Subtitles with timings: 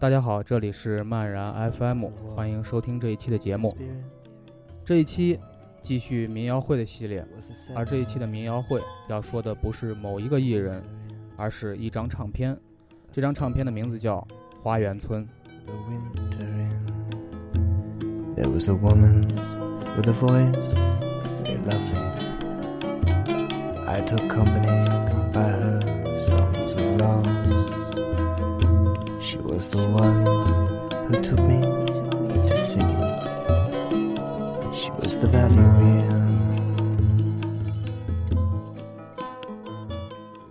[0.00, 3.76] 大家好这里是漫然 fm 欢迎收听这一期的节目。
[4.84, 5.38] 这一期
[5.82, 7.24] 继续民谣会的系列
[7.76, 10.82] 而这一期的民谣会要说的不是某一个艺人
[11.36, 12.58] 而是一张唱片。
[13.12, 14.26] 这张唱片的名字叫
[14.62, 15.24] 花园村。
[18.34, 19.28] There was a woman
[19.96, 20.94] with a voice
[21.58, 21.98] my lovely.
[23.86, 24.66] I took company
[25.32, 25.80] by her
[26.18, 27.26] songs of love.
[29.20, 30.24] She was the one
[31.06, 32.98] who took me to singing.
[34.72, 36.22] She was the valley wheel.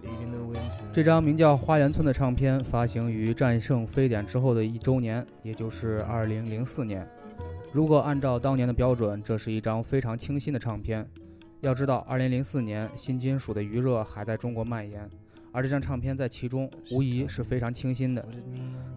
[0.03, 0.93] Leaving the winter.
[0.93, 7.07] 这张名叫《花园村》的唱片发行于战胜非典之后的一周年，也就是2004年。
[7.73, 11.03] 如果按照当年的标准，这是一张非常清新的唱片。
[11.61, 15.09] 要知道，2004年新金属的余热还在中国蔓延，
[15.51, 18.23] 而这张唱片在其中无疑是非常清新的。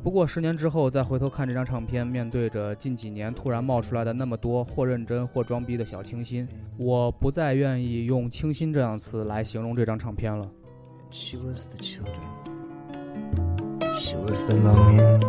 [0.03, 10.47] 不过十年之后再回头看这张唱片，面对着近几年突然冒出来的那么多或认真或装逼的小清新，我不再愿意用“清新”这样词来形容这张唱片了。
[11.11, 12.21] She was the children.
[13.99, 15.21] She was the longing,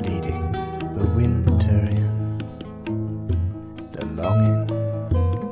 [0.00, 0.50] leading
[0.94, 2.03] the winter in.
[4.24, 4.66] Longing,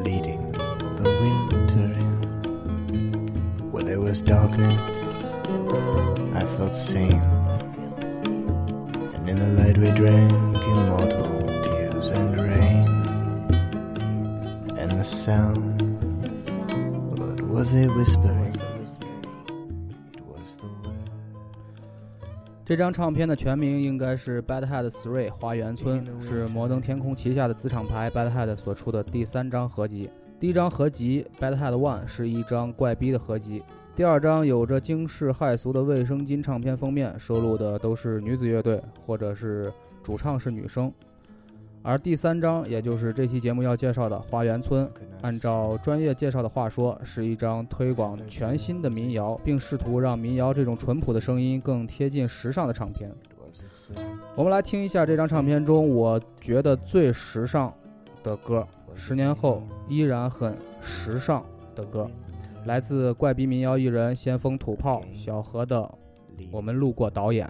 [0.03, 0.51] leading
[0.97, 2.17] the winter in.
[3.71, 4.75] Where there was darkness,
[6.35, 7.21] I felt sane.
[9.13, 10.33] And in the light we drank
[10.73, 12.89] immortal tears and rain.
[14.79, 15.83] And the sound,
[17.39, 18.32] it was a whispering.
[22.73, 30.09] 这张唱片的全名应该是《Bad Head Three 花园村》，是摩登天空旗下的子厂牌 Bad Head 所出的第三张合集。
[30.41, 33.63] 第一张合集《Bad Head One》是一张怪逼的合集，
[33.95, 39.71] 第二张有着惊世骇俗的卫生巾唱片封面，收录的都是女子乐队或者是
[40.03, 40.91] 主唱是女生。
[41.85, 44.87] 而第三张，也就是这期节目要介绍的《花园村》，
[45.21, 53.11] 按照专业介绍的话说，是一张推广全新的民谣，并试图让民谣这种淳朴的声音更贴近时尚的唱片。
[54.37, 57.75] 我们来听一下这张唱片中我觉得最时尚
[58.23, 61.45] 的歌，十年后依然很时尚
[61.75, 62.09] 的歌，
[62.65, 65.81] 来自怪逼民谣艺人先锋土炮小何的
[66.53, 67.47] 《我们路过导演》。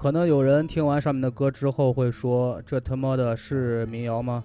[0.00, 4.44] 可能有人听完上面的歌之后会说：“这他妈的是民谣吗？”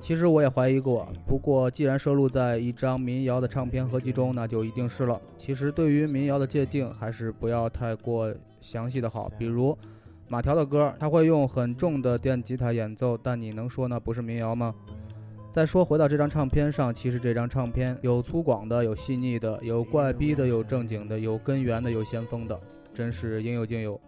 [0.00, 5.20] 其实我也怀疑过，不过既然收录在一张民谣的唱片合集中，那就一定是了。
[5.36, 9.28] 其实对于民谣的界定，还是不要太过详细的好。
[9.36, 9.76] 比如
[10.28, 14.72] 马条的歌，他会用很重的电吉他演奏，但你能说那不是民谣吗？
[15.50, 22.56] 再说回到这张唱片上，其实这张唱片有粗犷的，有细腻的，有怪逼的，有正经的，有根源的，有先锋的，
[22.94, 24.00] 真是应有尽有。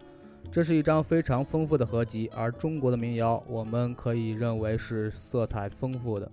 [0.51, 6.29] 这是一张非常丰富的合集，而中国的民谣，我们可以认为是色彩丰富的。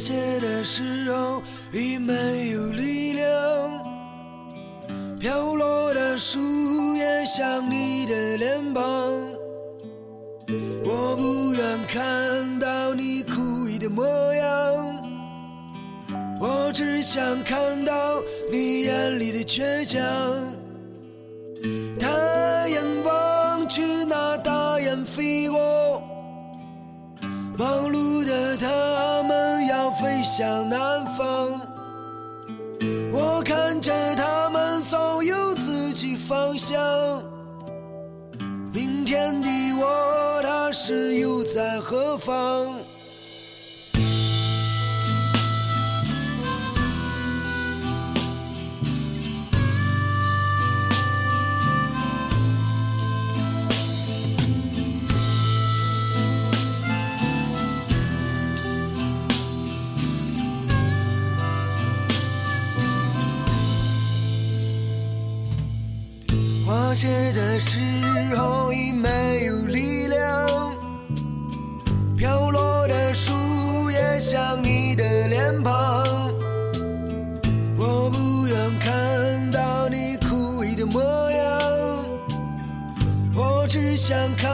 [0.00, 1.42] 谢的时候
[1.72, 3.84] 已没有力量，
[5.20, 6.40] 飘落的树
[6.96, 8.82] 叶像你的脸庞。
[10.84, 14.04] 我不愿看到你哭泣的模
[14.34, 15.02] 样，
[16.40, 20.00] 我只想看到你眼里的倔强。
[21.98, 25.60] 抬眼望去，那大雁飞过，
[30.40, 31.60] 向南方，
[33.12, 37.22] 我看着他们总有自己方向。
[38.72, 42.79] 明天的我，他是又在何方？
[67.00, 67.78] 写的时
[68.36, 70.76] 候已没有力量，
[72.14, 73.32] 飘落的树
[73.90, 76.04] 叶像你的脸庞。
[77.78, 82.04] 我不愿看到你枯萎的模样，
[83.34, 84.50] 我只想看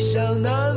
[0.00, 0.69] 飞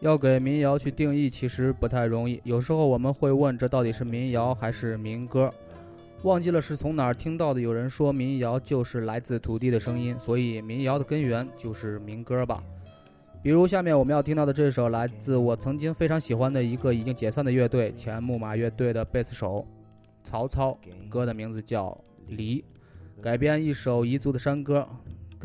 [0.00, 2.40] 要给民谣去定义，其实不太容易。
[2.44, 5.52] 有时候我们会问，这到底是民谣还是民歌？
[6.22, 7.60] 忘记了是从哪儿听到的。
[7.60, 12.62] 有人说，民谣就是来自土地的声音，所以民谣的根源就是民歌吧。
[13.42, 19.64] 比如下面我们要听到的这首，来自我曾经非常喜欢的一个已经解散的乐队——前木马乐队的贝斯手
[20.22, 20.76] 曹操，
[21.08, 21.88] 歌的名字叫
[22.26, 22.60] 《离》，
[23.22, 24.86] 改编一首彝族的山歌。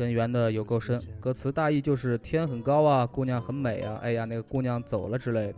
[0.02, 5.54] 根源的有够深，歌词大意就是天很高啊，姑娘很美啊，哎呀，那个姑娘走了之类的。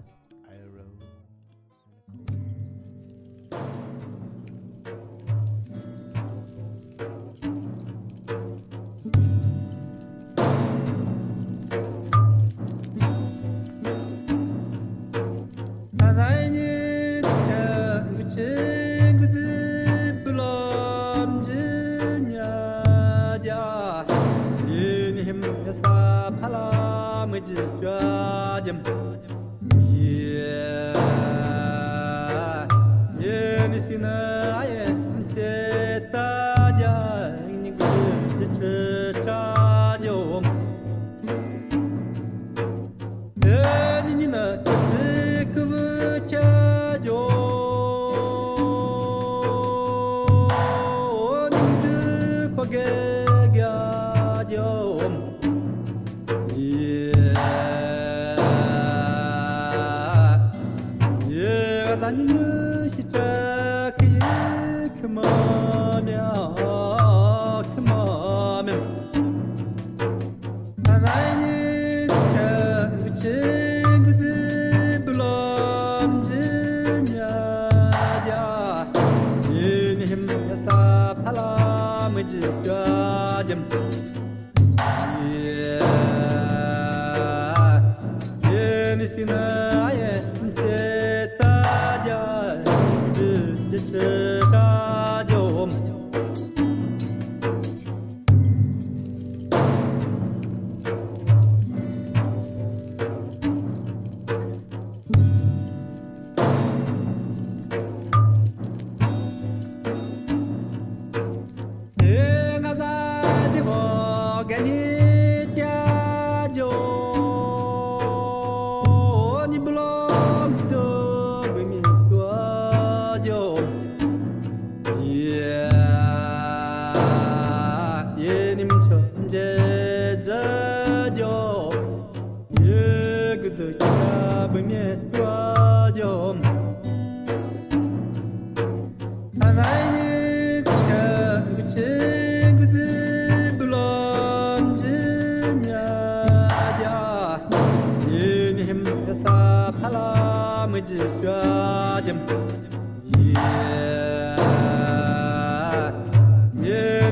[62.05, 62.64] vanille.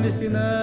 [0.03, 0.62] destinados.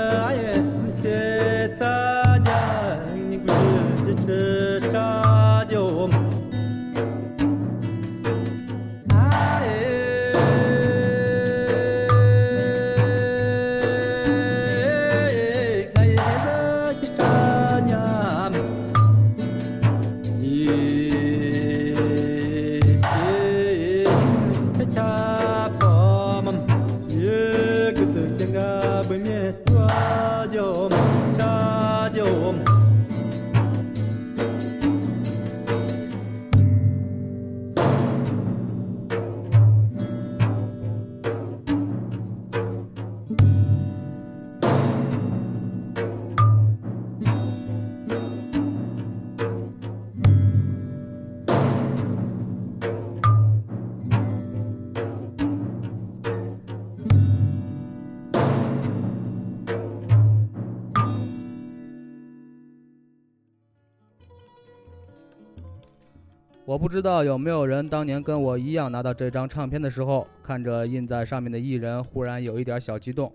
[66.69, 73.33] 我不知道有没有人当年跟我一样拿到这张唱片的时候，看着印在上面的艺人，忽然有一点小激动，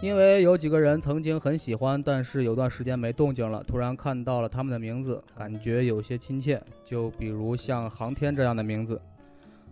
[0.00, 6.60] 因为有几个人曾经很喜欢，但是有段时间没动静了，突然看到了他们的名字，感觉有些亲切。
[6.84, 9.00] 就比如像航天这样的名字，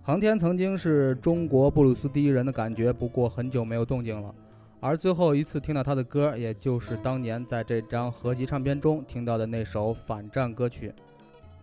[0.02, 4.32] 航天曾经是中国布鲁斯第一人的感觉，不过很久没有动静了。
[4.78, 10.94] 而最后一次听到他的歌，也就是当年在这张合集唱片中听到的那首反战歌曲。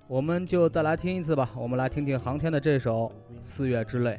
[0.10, 4.12] 我们就再来听一次吧，我们来听听航天的这首《四月之泪》。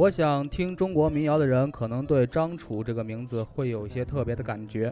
[0.00, 4.90] 我想听中国民谣的人可能对张楚这个名字会有一些特别的感觉。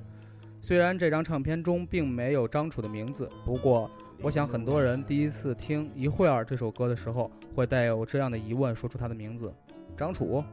[0.61, 3.90] 虽然这张唱片中并没有张楚的名字，不过
[4.21, 9.51] 我想很多人第一次听《一会儿》这首歌的时候，会带有这样的疑问，说出他的名字，
[9.97, 10.44] 张楚，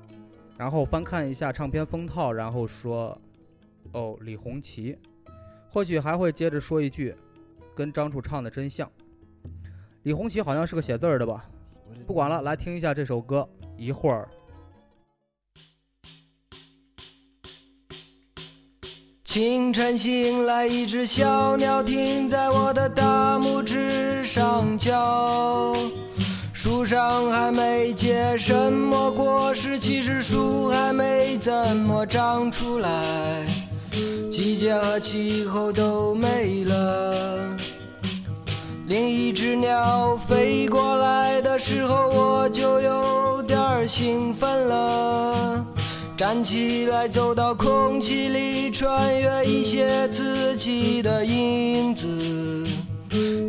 [0.57, 3.19] 然后翻看一下唱片封套，然后说，
[3.91, 4.97] 哦，李红旗，
[5.67, 7.13] 或许还会接着说一句，
[7.75, 8.89] 跟张楚唱的真像。
[10.03, 11.45] 李红旗好像是个写字儿的吧？
[12.07, 14.25] 不管了，来听一下这首歌，一会儿。
[19.35, 25.75] 清晨醒来，一只小鸟停在我的大拇指上叫。
[26.53, 33.45] 树上还没结什么果实，其实树还没怎么长出来，
[34.31, 37.37] 季节和气候都没了。
[38.87, 45.65] 另一只鸟飞过来的时候，我就有点兴奋了。
[46.17, 52.07] 站起来，走到空气里，穿越一些自己的影子。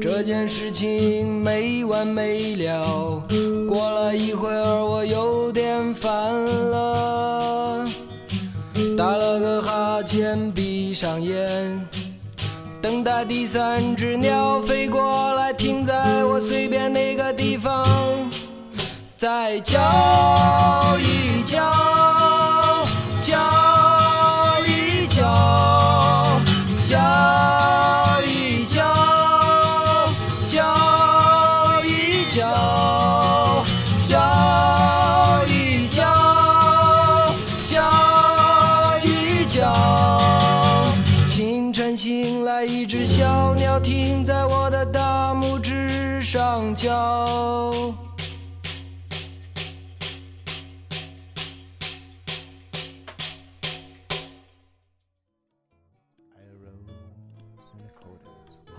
[0.01, 3.23] 这件事情没完没了。
[3.69, 7.85] 过了一会儿，我有点烦了，
[8.99, 11.87] 打了个哈欠，闭上眼。
[12.83, 17.87] 等待第三只鸟飞过来，停在我随便那个地方，
[19.17, 19.79] 再叫
[20.99, 22.06] 一叫，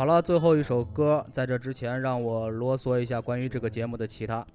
[0.07, 4.47] 好了，最后一首歌，在这之前，让我啰嗦一下关于这个节目的其他。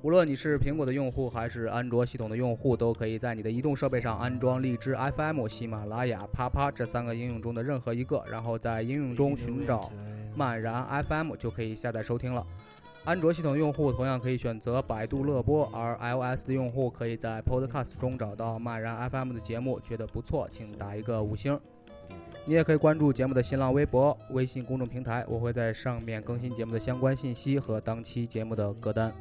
[0.00, 9.90] 无论你是苹果的用户还是安卓系统的用户，都可以在你的移动设备上安装荔枝 FM、喜马拉雅、啪啪这三个应用中的任何一个，然后在应用中寻找
[10.36, 12.46] 漫然 FM 就可以下载收听了。
[13.02, 21.58] 安卓系统用户同样可以选择百度乐播，而 iOS 的用户可以在 Podcast 中找到漫然 FM 的节目，觉得不错，请打一个五星。
[22.44, 29.12] 你也可以关注节目的新浪微博、微信公众平台，我会在上面更新节目的相关信息和当期节目的歌单。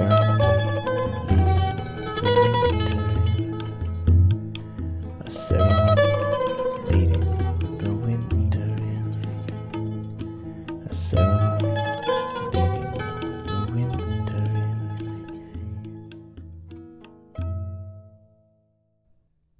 [0.00, 0.37] A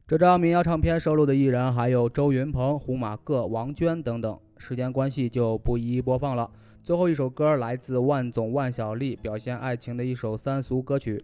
[0.08, 4.40] 这张民谣唱片收录的艺人还有周云鹏、胡马各、王娟等等。
[4.56, 6.50] 时间关系就不一一播放了。
[6.82, 11.22] 最后一首歌来自万总万晓利，表现爱情的一首三俗歌曲。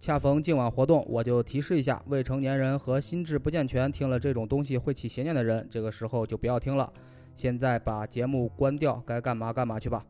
[0.00, 6.90] 恰逢今晚活动，我就提示一下未成年人和心智不健全听了这种东西会起邪念的人，这个时候就不要听了。
[7.34, 10.02] 现在把节目关掉，该干嘛干嘛去吧。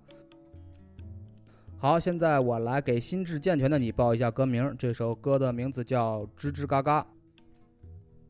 [1.77, 4.73] 好，现在我来给心智健全的你报一下歌名。
[4.79, 7.01] 这首歌的名字叫《吱吱嘎嘎》。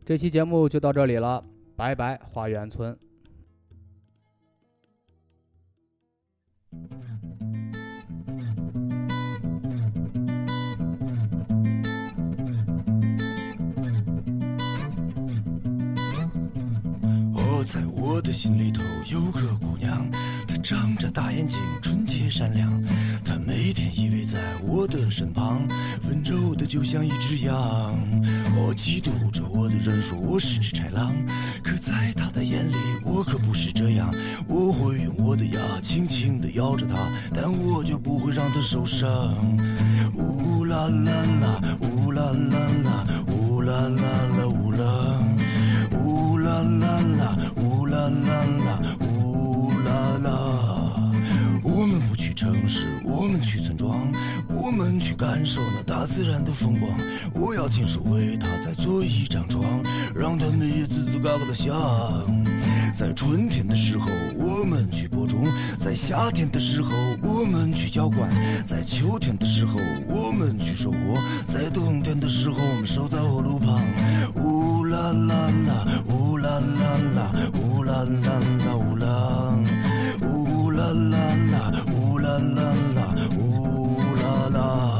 [0.04, 1.42] 这期节目就到这里了，
[1.76, 2.98] 拜拜，花园村。
[17.32, 20.10] 我在我的心里头有个姑娘，
[20.48, 22.82] 她长着大眼睛，纯洁善良。
[23.24, 25.66] 她每天依偎在我的身旁，
[26.08, 27.96] 温柔的就像一只羊。
[28.64, 31.12] 我嫉妒着我的人说我是只豺狼，
[31.64, 34.14] 可在他的眼里，我可不是这样。
[34.46, 36.94] 我会用我的牙轻轻地咬着他，
[37.34, 39.36] 但我就不会让他受伤。
[40.14, 44.00] 呜啦啦啦，呜啦啦啦，呜啦啦
[44.38, 45.18] 啦，呜啦。
[45.90, 50.61] 呜啦啦啦，呜啦啦啦，呜啦啦。
[52.32, 54.10] 城市，我们去村庄，
[54.48, 56.90] 我们去感受那大自然的风光。
[57.34, 59.64] 我要亲手为它再做一张床，
[60.14, 61.72] 让它每夜滋滋嘎嘎的响。
[62.94, 65.40] 在春天的时候，我们去播种；
[65.78, 66.90] 在夏天的时候，
[67.22, 68.28] 我们去浇灌；
[68.66, 73.82] 在秋天的时候，我们去收获；在冬天的时候，我们守在火炉旁。
[74.36, 79.58] 呜啦啦啦，呜啦啦啦，呜啦啦啦，呜啦，
[80.20, 81.16] 呜啦啦
[82.94, 84.91] 啦，呜啦啦啦，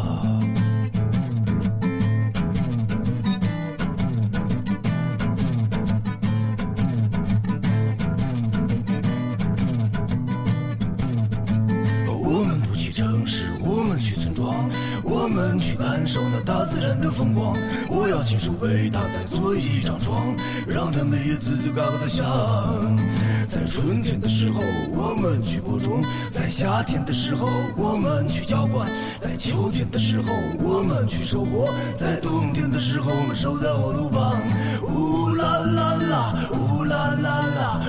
[15.23, 17.57] 我们去感受那大自然的风光。
[17.89, 20.35] 我要亲手为它再做一张床，
[20.67, 22.27] 让它每夜滋滋嘎嘎的响。
[23.47, 28.85] 在春天的时候，我们去播种；在夏天的时候，我们去浇灌；
[29.21, 34.43] 在秋天的时候，我们去收获；在冬天的时候，我们守在火炉旁。
[34.83, 37.81] 呜啦啦啦，呜啦啦啦，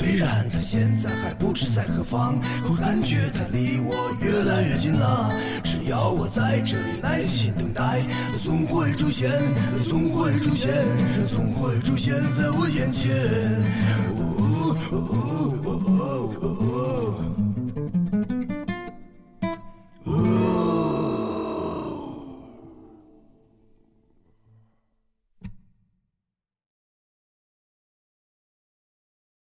[0.00, 5.30] 虽然他现在还不知在何方，我感觉他离我越来越近了。
[5.62, 8.02] 只要我在这里耐心等待，
[8.42, 9.30] 总会出现，
[9.86, 10.72] 总会出现，
[11.28, 13.12] 总会出现在我眼前。
[14.16, 14.96] 哦哦哦
[15.66, 15.68] 哦
[16.40, 17.49] 哦哦